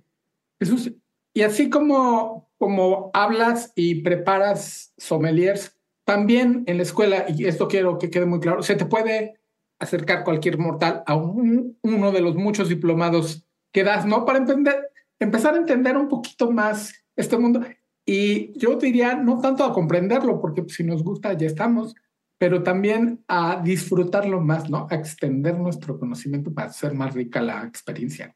[0.60, 0.92] Jesús,
[1.36, 7.98] y así como, como hablas y preparas sommeliers, también en la escuela, y esto quiero
[7.98, 9.34] que quede muy claro, se te puede
[9.78, 14.24] acercar cualquier mortal a uno de los muchos diplomados que das, ¿no?
[14.24, 17.60] Para entender, empezar a entender un poquito más este mundo.
[18.06, 21.94] Y yo diría, no tanto a comprenderlo, porque si nos gusta ya estamos,
[22.38, 24.86] pero también a disfrutarlo más, ¿no?
[24.88, 28.34] A extender nuestro conocimiento para hacer más rica la experiencia.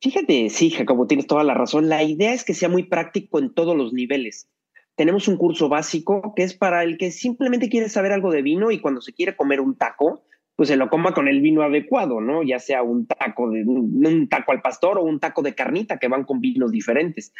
[0.00, 1.88] Fíjate, sí, Jacobo, tienes toda la razón.
[1.88, 4.48] La idea es que sea muy práctico en todos los niveles.
[4.94, 8.70] Tenemos un curso básico que es para el que simplemente quiere saber algo de vino
[8.70, 10.22] y cuando se quiere comer un taco,
[10.54, 12.42] pues se lo coma con el vino adecuado, ¿no?
[12.42, 16.08] Ya sea un taco de un, taco al pastor o un taco de carnita que
[16.08, 17.32] van con vinos diferentes.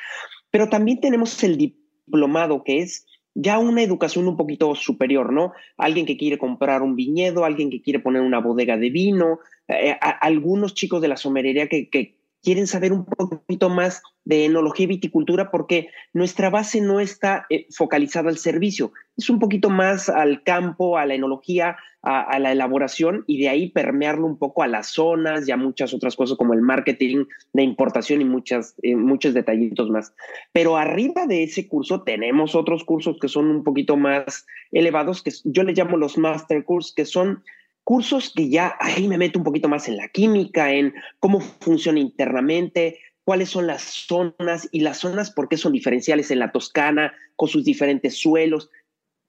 [0.51, 5.53] Pero también tenemos el diplomado que es ya una educación un poquito superior, ¿no?
[5.79, 9.97] Alguien que quiere comprar un viñedo, alguien que quiere poner una bodega de vino, eh,
[10.01, 15.50] algunos chicos de la somerería que quieren saber un poquito más de enología y viticultura
[15.50, 20.96] porque nuestra base no está eh, focalizada al servicio, es un poquito más al campo,
[20.96, 25.48] a la enología, a, la elaboración y de ahí permearlo un poco a las zonas
[25.48, 29.90] y a muchas otras cosas como el marketing de importación y muchas, eh, muchos detallitos
[29.90, 30.14] más.
[30.52, 35.32] Pero arriba de ese curso tenemos otros cursos que son un poquito más elevados, que
[35.42, 37.42] yo les llamo los master courses, que son
[37.87, 42.01] cursos que ya ahí me meto un poquito más en la química, en cómo funciona
[42.01, 47.14] internamente, cuáles son las zonas y las zonas por qué son diferenciales en la Toscana,
[47.37, 48.70] con sus diferentes suelos.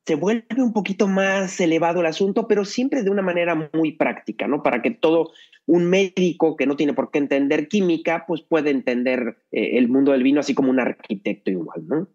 [0.07, 4.47] Se vuelve un poquito más elevado el asunto, pero siempre de una manera muy práctica,
[4.47, 4.63] ¿no?
[4.63, 5.33] Para que todo
[5.67, 10.13] un médico que no tiene por qué entender química, pues puede entender eh, el mundo
[10.13, 12.07] del vino, así como un arquitecto igual, ¿no?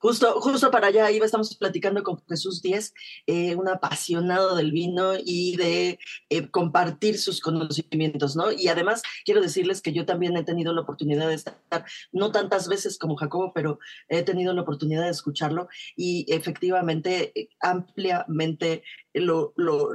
[0.00, 2.94] Justo, justo para allá iba, estamos platicando con Jesús Díez,
[3.26, 5.98] eh, un apasionado del vino y de
[6.30, 8.50] eh, compartir sus conocimientos, ¿no?
[8.50, 12.66] Y además quiero decirles que yo también he tenido la oportunidad de estar, no tantas
[12.66, 18.82] veces como Jacobo, pero he tenido la oportunidad de escucharlo y efectivamente eh, ampliamente
[19.12, 19.90] lo, lo,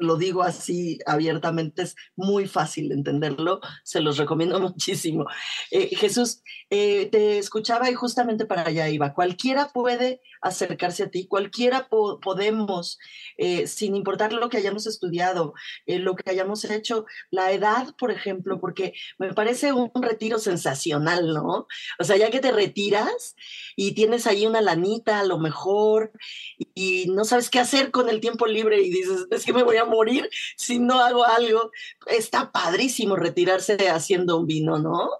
[0.00, 5.26] lo digo así abiertamente, es muy fácil entenderlo, se los recomiendo muchísimo.
[5.70, 9.14] Eh, Jesús, eh, te escuchaba y justamente para allá iba.
[9.14, 12.98] Cualquiera puede acercarse a ti, cualquiera podemos,
[13.36, 15.52] eh, sin importar lo que hayamos estudiado,
[15.86, 21.66] lo que hayamos hecho, la edad, por ejemplo, porque me parece un retiro sensacional, ¿no?
[21.98, 23.36] O sea, ya que te retiras
[23.76, 26.12] y tienes ahí una lanita a lo mejor
[26.74, 29.76] y no sabes qué hacer con el tiempo libre y dices, es que me voy
[29.76, 31.70] a morir si no hago algo.
[32.06, 35.10] Está padrísimo retirarse haciendo un vino, ¿no?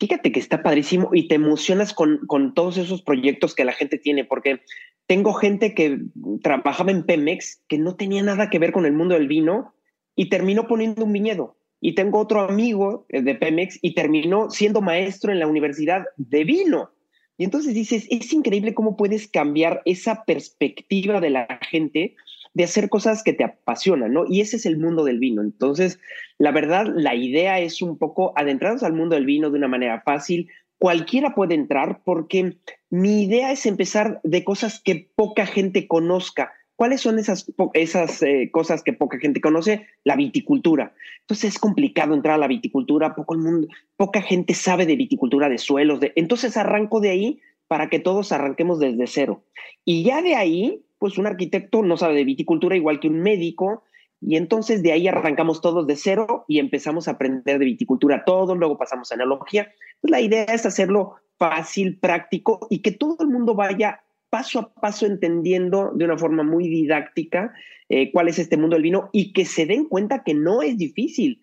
[0.00, 3.98] Fíjate que está padrísimo y te emocionas con, con todos esos proyectos que la gente
[3.98, 4.60] tiene, porque
[5.06, 5.98] tengo gente que
[6.42, 9.74] trabajaba en Pemex que no tenía nada que ver con el mundo del vino
[10.14, 11.56] y terminó poniendo un viñedo.
[11.80, 16.44] Y tengo otro amigo eh, de Pemex y terminó siendo maestro en la universidad de
[16.44, 16.90] vino.
[17.36, 22.16] Y entonces dices, es increíble cómo puedes cambiar esa perspectiva de la gente
[22.58, 24.24] de hacer cosas que te apasionan, ¿no?
[24.28, 25.42] Y ese es el mundo del vino.
[25.42, 26.00] Entonces,
[26.38, 30.00] la verdad, la idea es un poco adentrarnos al mundo del vino de una manera
[30.00, 30.50] fácil.
[30.76, 32.56] Cualquiera puede entrar porque
[32.90, 36.50] mi idea es empezar de cosas que poca gente conozca.
[36.74, 39.86] ¿Cuáles son esas, esas eh, cosas que poca gente conoce?
[40.02, 40.94] La viticultura.
[41.20, 45.48] Entonces es complicado entrar a la viticultura, poco el mundo, poca gente sabe de viticultura
[45.48, 46.00] de suelos.
[46.00, 49.44] De, entonces arranco de ahí para que todos arranquemos desde cero.
[49.84, 53.84] Y ya de ahí pues un arquitecto no sabe de viticultura igual que un médico,
[54.20, 58.54] y entonces de ahí arrancamos todos de cero y empezamos a aprender de viticultura todo,
[58.54, 59.72] luego pasamos a analogía.
[60.00, 64.74] Pues la idea es hacerlo fácil, práctico y que todo el mundo vaya paso a
[64.74, 67.54] paso entendiendo de una forma muy didáctica
[67.88, 70.76] eh, cuál es este mundo del vino y que se den cuenta que no es
[70.76, 71.40] difícil.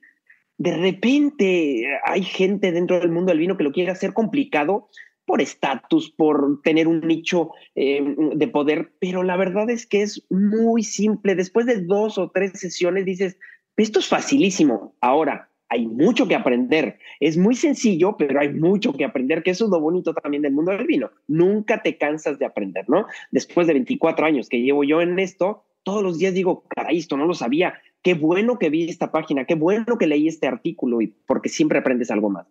[0.57, 4.89] De repente hay gente dentro del mundo del vino que lo quiere hacer complicado
[5.25, 10.25] por estatus, por tener un nicho eh, de poder, pero la verdad es que es
[10.29, 11.35] muy simple.
[11.35, 13.37] Después de dos o tres sesiones dices,
[13.77, 14.95] esto es facilísimo.
[15.01, 16.99] Ahora, hay mucho que aprender.
[17.19, 20.53] Es muy sencillo, pero hay mucho que aprender, que eso es lo bonito también del
[20.53, 21.11] mundo del vino.
[21.27, 23.07] Nunca te cansas de aprender, ¿no?
[23.31, 27.17] Después de 24 años que llevo yo en esto, todos los días digo, caray, esto
[27.17, 27.75] no lo sabía.
[28.01, 31.79] Qué bueno que vi esta página, qué bueno que leí este artículo, y porque siempre
[31.79, 32.47] aprendes algo más.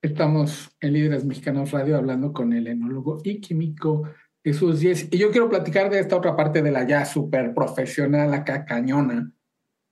[0.00, 4.04] Estamos en Líderes Mexicanos Radio hablando con el enólogo y químico
[4.44, 5.08] Jesús Díez.
[5.10, 9.32] Y yo quiero platicar de esta otra parte de la ya súper profesional, acá cañona,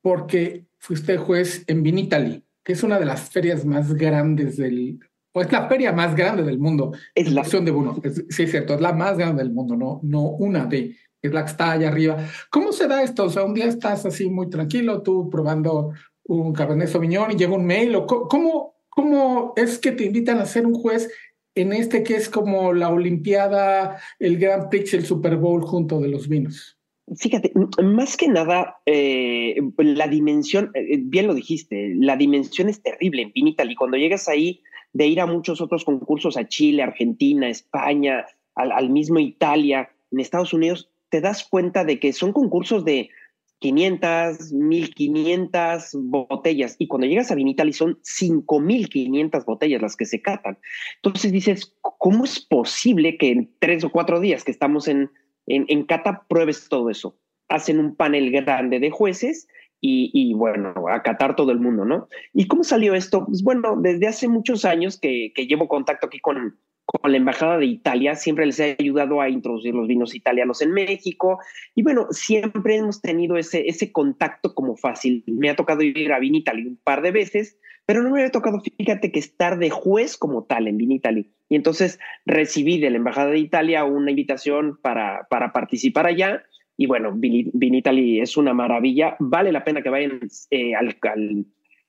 [0.00, 5.00] porque fuiste juez en Vinitali, que es una de las ferias más grandes del,
[5.32, 6.92] o es la feria más grande del mundo.
[7.12, 8.00] Es la acción de uno.
[8.28, 10.96] sí, es cierto, es la más grande del mundo, no, no una de.
[11.20, 12.16] es la que está allá arriba.
[12.48, 13.24] ¿Cómo se da esto?
[13.24, 15.94] O sea, un día estás así muy tranquilo, tú probando
[16.28, 20.47] un Cabernet Sauvignon y llega un mail, o ¿cómo, cómo es que te invitan a
[20.47, 21.11] ser un juez
[21.55, 26.09] en este que es como la Olimpiada, el Grand Prix, el Super Bowl junto de
[26.09, 26.78] los vinos?
[27.14, 33.22] Fíjate, más que nada, eh, la dimensión, eh, bien lo dijiste, la dimensión es terrible
[33.22, 37.49] en Pinital y cuando llegas ahí de ir a muchos otros concursos, a Chile, Argentina,
[37.49, 38.24] España,
[38.55, 43.11] al mismo Italia, en Estados Unidos, te das cuenta de que son concursos de
[43.59, 46.76] 500, 1500 botellas.
[46.78, 50.59] Y cuando llegas a Vinitali son 5500 botellas las que se catan.
[51.02, 55.11] Entonces dices, ¿cómo es posible que en tres o cuatro días que estamos en,
[55.46, 57.18] en, en cata pruebes todo eso?
[57.48, 59.48] Hacen un panel grande de jueces
[59.80, 62.09] y, y, bueno, a catar todo el mundo, ¿no?
[62.32, 63.24] ¿Y cómo salió esto?
[63.26, 66.59] Pues bueno, desde hace muchos años que, que llevo contacto aquí con,
[66.99, 70.72] con la Embajada de Italia, siempre les he ayudado a introducir los vinos italianos en
[70.72, 71.38] México
[71.74, 75.24] y bueno, siempre hemos tenido ese, ese contacto como fácil.
[75.26, 78.61] Me ha tocado ir a Vinitali un par de veces, pero no me había tocado,
[78.61, 81.30] fíjate que estar de juez como tal en Vinitali.
[81.49, 86.44] Y entonces recibí de la Embajada de Italia una invitación para, para participar allá.
[86.76, 89.16] Y bueno, Vinitali es una maravilla.
[89.18, 90.20] Vale la pena que vayan
[90.51, 91.47] eh, al, al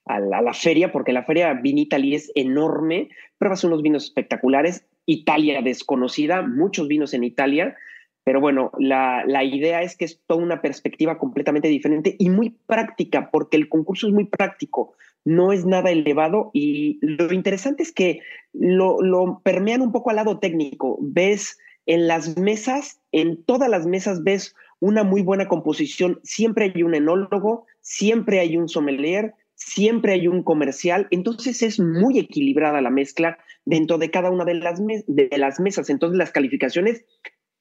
[0.07, 6.43] a la, feria, porque la feria Vinitali es enorme, pruebas unos vinos espectaculares, Italia desconocida,
[6.43, 7.75] muchos vinos en Italia,
[8.23, 12.49] pero bueno, la, la, idea es que es toda una perspectiva completamente diferente y muy
[12.67, 14.93] práctica, porque el concurso es muy práctico,
[15.23, 18.19] no es nada elevado y lo interesante es que
[18.51, 20.97] lo, lo permean un poco al lado técnico.
[20.99, 26.83] Ves en las mesas, en todas las mesas ves una muy buena composición, siempre hay
[26.83, 32.91] un enólogo, siempre hay un sommelier, siempre hay un comercial, entonces es muy equilibrada la
[32.91, 35.89] mezcla dentro de cada una de las, de las mesas.
[35.89, 37.03] Entonces las calificaciones,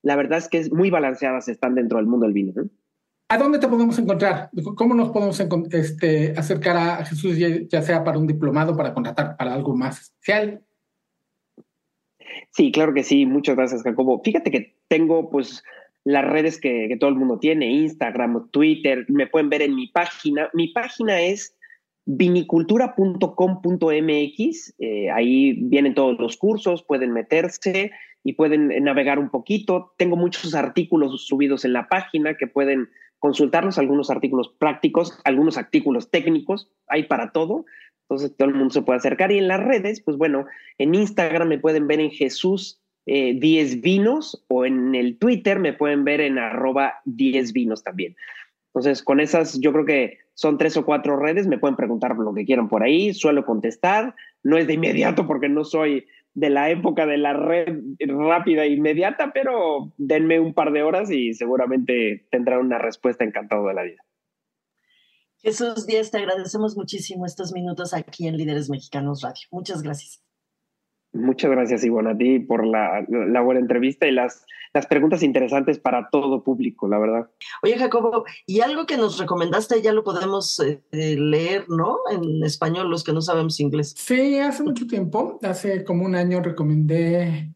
[0.03, 2.53] la verdad es que es muy balanceadas están dentro del mundo del vino.
[3.29, 4.51] ¿A dónde te podemos encontrar?
[4.77, 5.41] ¿Cómo nos podemos
[5.73, 10.63] este, acercar a Jesús, ya sea para un diplomado, para contratar para algo más especial?
[12.51, 13.27] Sí, claro que sí.
[13.27, 14.21] Muchas gracias, Jacobo.
[14.23, 15.65] Fíjate que tengo pues
[16.05, 19.89] las redes que, que todo el mundo tiene, Instagram, Twitter, me pueden ver en mi
[19.89, 20.49] página.
[20.53, 21.56] Mi página es
[22.07, 27.91] vinicultura.com.mx, eh, ahí vienen todos los cursos, pueden meterse
[28.25, 29.93] y pueden navegar un poquito.
[29.99, 32.89] Tengo muchos artículos subidos en la página que pueden
[33.19, 37.65] consultarlos, algunos artículos prácticos, algunos artículos técnicos, hay para todo.
[38.09, 39.33] Entonces todo el mundo se puede acercar.
[39.33, 40.47] Y en las redes, pues bueno,
[40.79, 45.73] en Instagram me pueden ver en Jesús 10 eh, vinos o en el Twitter me
[45.73, 48.17] pueden ver en arroba 10 vinos también.
[48.77, 52.35] Entonces, con esas, yo creo que son tres o cuatro redes, me pueden preguntar lo
[52.35, 56.69] que quieran por ahí, suelo contestar, no es de inmediato porque no soy de la
[56.69, 62.27] época de la red rápida e inmediata, pero denme un par de horas y seguramente
[62.31, 64.05] tendrán una respuesta encantado de la vida.
[65.39, 69.47] Jesús Díaz, te agradecemos muchísimo estos minutos aquí en Líderes Mexicanos Radio.
[69.51, 70.26] Muchas gracias.
[71.17, 74.45] Muchas gracias, Ivonne, a ti por la, la, buena entrevista y las,
[74.75, 77.31] las preguntas interesantes para todo público, la verdad.
[77.63, 81.99] Oye, Jacobo, y algo que nos recomendaste ya lo podemos eh, leer, ¿no?
[82.11, 83.95] En español, los que no sabemos inglés.
[83.97, 87.55] Sí, hace mucho tiempo, hace como un año recomendé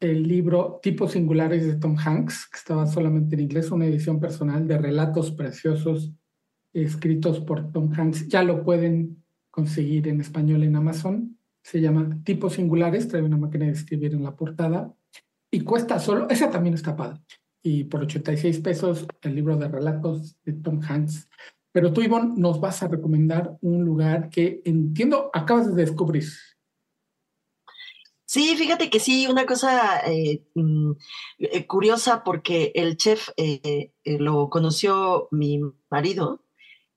[0.00, 4.66] el libro Tipos Singulares de Tom Hanks, que estaba solamente en inglés, una edición personal
[4.66, 6.12] de relatos preciosos
[6.72, 8.26] escritos por Tom Hanks.
[8.26, 13.66] Ya lo pueden conseguir en español en Amazon se llama Tipos Singulares, trae una máquina
[13.66, 14.92] de escribir en la portada
[15.50, 17.20] y cuesta solo, esa también está padre.
[17.62, 21.28] Y por 86 pesos el libro de relatos de Tom Hanks.
[21.70, 26.24] Pero tú, Ivonne, nos vas a recomendar un lugar que entiendo acabas de descubrir.
[28.26, 30.92] Sí, fíjate que sí, una cosa eh, mm,
[31.38, 35.60] eh, curiosa porque el chef eh, lo conoció mi
[35.90, 36.42] marido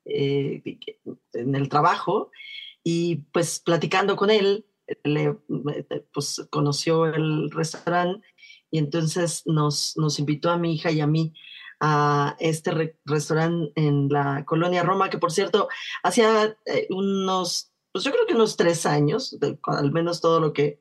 [0.05, 2.31] en el trabajo
[2.87, 4.67] y pues platicando con él,
[5.03, 5.35] le,
[6.13, 8.25] pues conoció el restaurante
[8.69, 11.33] y entonces nos, nos invitó a mi hija y a mí
[11.79, 15.67] a este restaurante en la colonia Roma, que por cierto,
[16.03, 20.79] hacía eh, unos, pues yo creo que unos tres años, al menos todo lo que,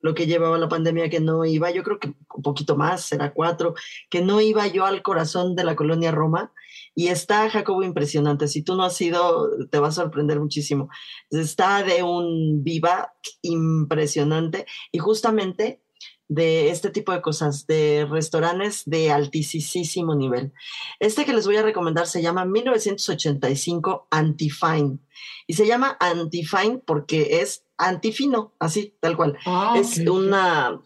[0.00, 3.32] lo que llevaba la pandemia, que no iba, yo creo que un poquito más, será
[3.32, 3.74] cuatro,
[4.10, 6.52] que no iba yo al corazón de la colonia Roma
[6.98, 8.48] y está, Jacobo, impresionante.
[8.48, 10.88] Si tú no has ido, te va a sorprender muchísimo.
[11.30, 15.82] Está de un viva impresionante y justamente
[16.28, 20.54] de este tipo de cosas, de restaurantes de altísimo nivel.
[20.98, 24.98] Este que les voy a recomendar se llama 1985 Antifine
[25.46, 29.36] y se llama Antifine porque es antifino, así, tal cual.
[29.44, 30.80] Ah, es una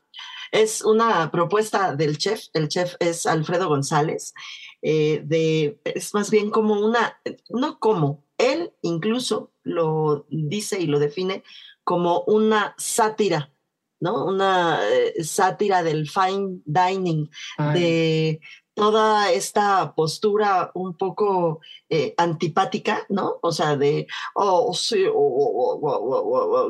[0.52, 4.34] Es una propuesta del chef, el chef es Alfredo González,
[4.82, 10.98] eh, de, es más bien como una, no como, él incluso lo dice y lo
[10.98, 11.42] define
[11.84, 13.52] como una sátira,
[14.00, 14.24] ¿no?
[14.24, 17.30] Una eh, sátira del fine dining,
[17.74, 18.40] de
[18.74, 21.60] toda esta postura un poco
[21.90, 23.38] eh, antipática, ¿no?
[23.42, 25.04] O sea, de, oh, sí,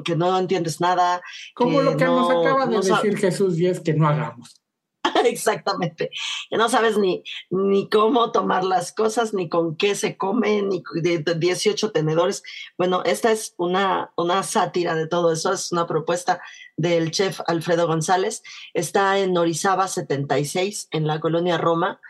[0.05, 1.23] que no entiendes nada.
[1.55, 4.60] Como lo que nos acaba de decir Jesús es que no hagamos.
[5.25, 6.11] Exactamente.
[6.49, 10.83] Que no sabes ni, ni cómo tomar las cosas, ni con qué se come, ni
[10.95, 12.43] de 18 tenedores.
[12.77, 15.53] Bueno, esta es una, una sátira de todo eso.
[15.53, 16.41] Es una propuesta
[16.77, 18.43] del chef Alfredo González.
[18.75, 22.01] Está en Orizaba 76, en la colonia Roma.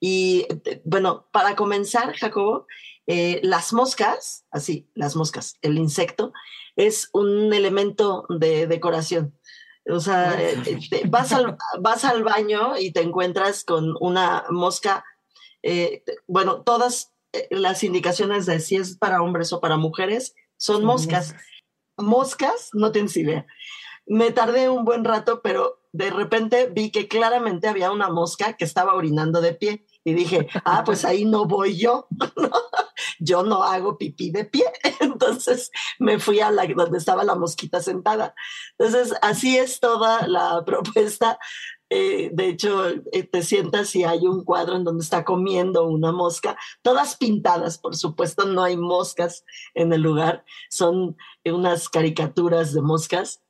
[0.00, 0.46] Y
[0.84, 2.66] bueno, para comenzar, Jacobo,
[3.06, 6.32] eh, las moscas, así, las moscas, el insecto,
[6.76, 9.34] es un elemento de decoración.
[9.90, 15.04] O sea, eh, eh, vas, al, vas al baño y te encuentras con una mosca.
[15.62, 17.12] Eh, bueno, todas
[17.50, 21.34] las indicaciones de si es para hombres o para mujeres son moscas.
[21.96, 23.46] Moscas, no tienes idea.
[24.06, 28.64] Me tardé un buen rato, pero de repente vi que claramente había una mosca que
[28.64, 32.06] estaba orinando de pie y dije, ah, pues ahí no voy yo,
[33.18, 34.66] yo no hago pipí de pie.
[35.00, 38.34] Entonces me fui a la donde estaba la mosquita sentada.
[38.78, 41.38] Entonces, así es toda la propuesta.
[41.90, 46.12] Eh, de hecho, eh, te sientas y hay un cuadro en donde está comiendo una
[46.12, 49.44] mosca, todas pintadas, por supuesto, no hay moscas
[49.74, 53.43] en el lugar, son unas caricaturas de moscas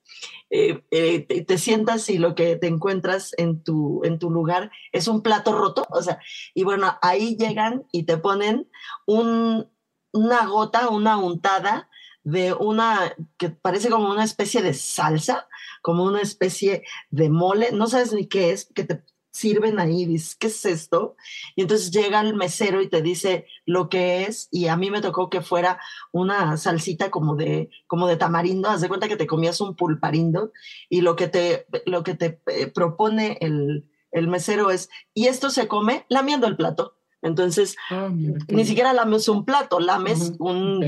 [0.51, 5.09] eh, eh, te, sientas y lo que te encuentras en tu, en tu lugar es
[5.09, 6.19] un plato roto, o sea,
[6.55, 8.69] y bueno, ahí llegan y te ponen
[9.07, 9.69] un,
[10.13, 11.89] una gota, una untada
[12.23, 15.47] de una que parece como una especie de salsa,
[15.83, 19.03] como una especie de mole, no sabes ni qué es, que te
[19.35, 21.17] sirven ahí, dices, ¿qué es esto?
[21.57, 25.01] Y entonces llega el mesero y te dice lo que es, y a mí me
[25.01, 25.81] tocó que fuera
[26.13, 30.53] una salsita como de, como de tamarindo, haz de cuenta que te comías un pulparindo,
[30.89, 35.51] y lo que te, lo que te eh, propone el, el mesero es, y esto
[35.51, 36.97] se come lamiendo el plato.
[37.21, 40.79] Entonces, ah, ni siquiera lames un plato, lames un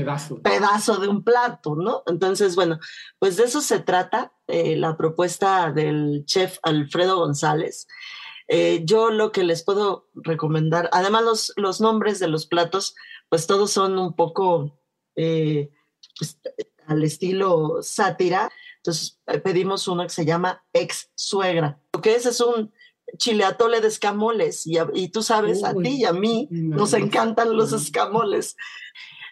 [0.43, 0.97] pedazo.
[0.97, 2.03] de un plato, ¿no?
[2.05, 2.79] Entonces, bueno,
[3.17, 7.87] pues de eso se trata eh, la propuesta del chef Alfredo González.
[8.47, 12.95] Eh, yo lo que les puedo recomendar, además los, los nombres de los platos,
[13.29, 14.79] pues todos son un poco
[15.15, 15.71] eh,
[16.17, 16.39] pues,
[16.85, 18.49] al estilo sátira.
[18.77, 21.81] Entonces eh, pedimos uno que se llama ex suegra.
[21.93, 22.71] Lo que es es un
[23.17, 27.55] chile atole de escamoles y, y tú sabes, a ti y a mí nos encantan
[27.55, 28.55] los escamoles.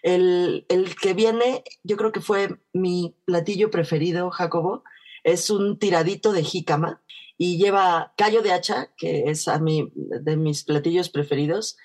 [0.01, 4.84] El, el, que viene, yo creo que fue mi platillo preferido, Jacobo,
[5.24, 7.01] es un tiradito de jícama
[7.38, 11.78] y lleva callo de hacha, que es a mí de mis platillos preferidos.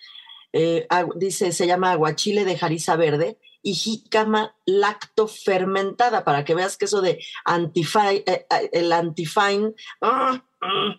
[0.53, 0.87] Eh,
[1.17, 6.87] dice, se llama aguachile de jariza verde y jícama lacto fermentada, para que veas que
[6.87, 10.97] eso de antifine, eh, eh, el antifine, ah, ah,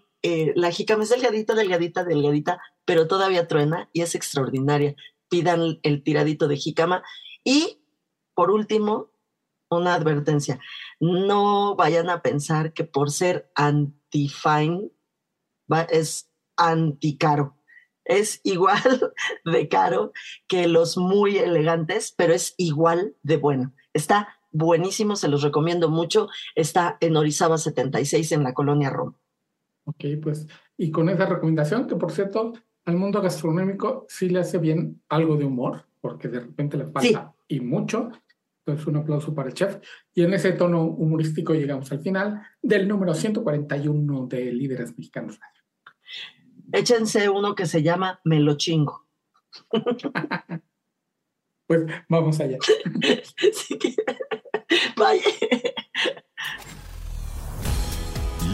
[0.56, 4.96] la jícama es delgadita, delgadita, delgadita, pero todavía truena y es extraordinaria.
[5.30, 7.04] Pidan el tiradito de jícama.
[7.44, 7.80] Y
[8.36, 9.12] por último,
[9.70, 10.60] una advertencia.
[11.00, 13.50] No vayan a pensar que por ser
[14.12, 14.92] anti-fine
[15.90, 17.56] es anti-caro.
[18.04, 18.82] Es igual
[19.46, 20.12] de caro
[20.48, 23.74] que los muy elegantes, pero es igual de bueno.
[23.94, 26.28] Está buenísimo, se los recomiendo mucho.
[26.56, 29.16] Está en Orizaba 76 en la colonia Roma.
[29.86, 30.48] Ok, pues,
[30.78, 32.54] y con esa recomendación, que por cierto,
[32.86, 37.34] al mundo gastronómico sí le hace bien algo de humor, porque de repente le pasa
[37.48, 38.12] y mucho,
[38.66, 39.80] entonces, un aplauso para el chef.
[40.14, 45.40] Y en ese tono humorístico llegamos al final del número 141 de Líderes Mexicanos
[46.72, 49.08] Échense uno que se llama Me lo chingo.
[51.68, 52.58] pues vamos allá.
[54.96, 55.22] Vaya.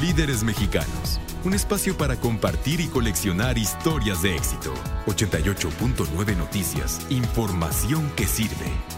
[0.01, 1.19] Líderes Mexicanos.
[1.43, 4.73] Un espacio para compartir y coleccionar historias de éxito.
[5.05, 7.05] 88.9 Noticias.
[7.11, 8.96] Información que sirve.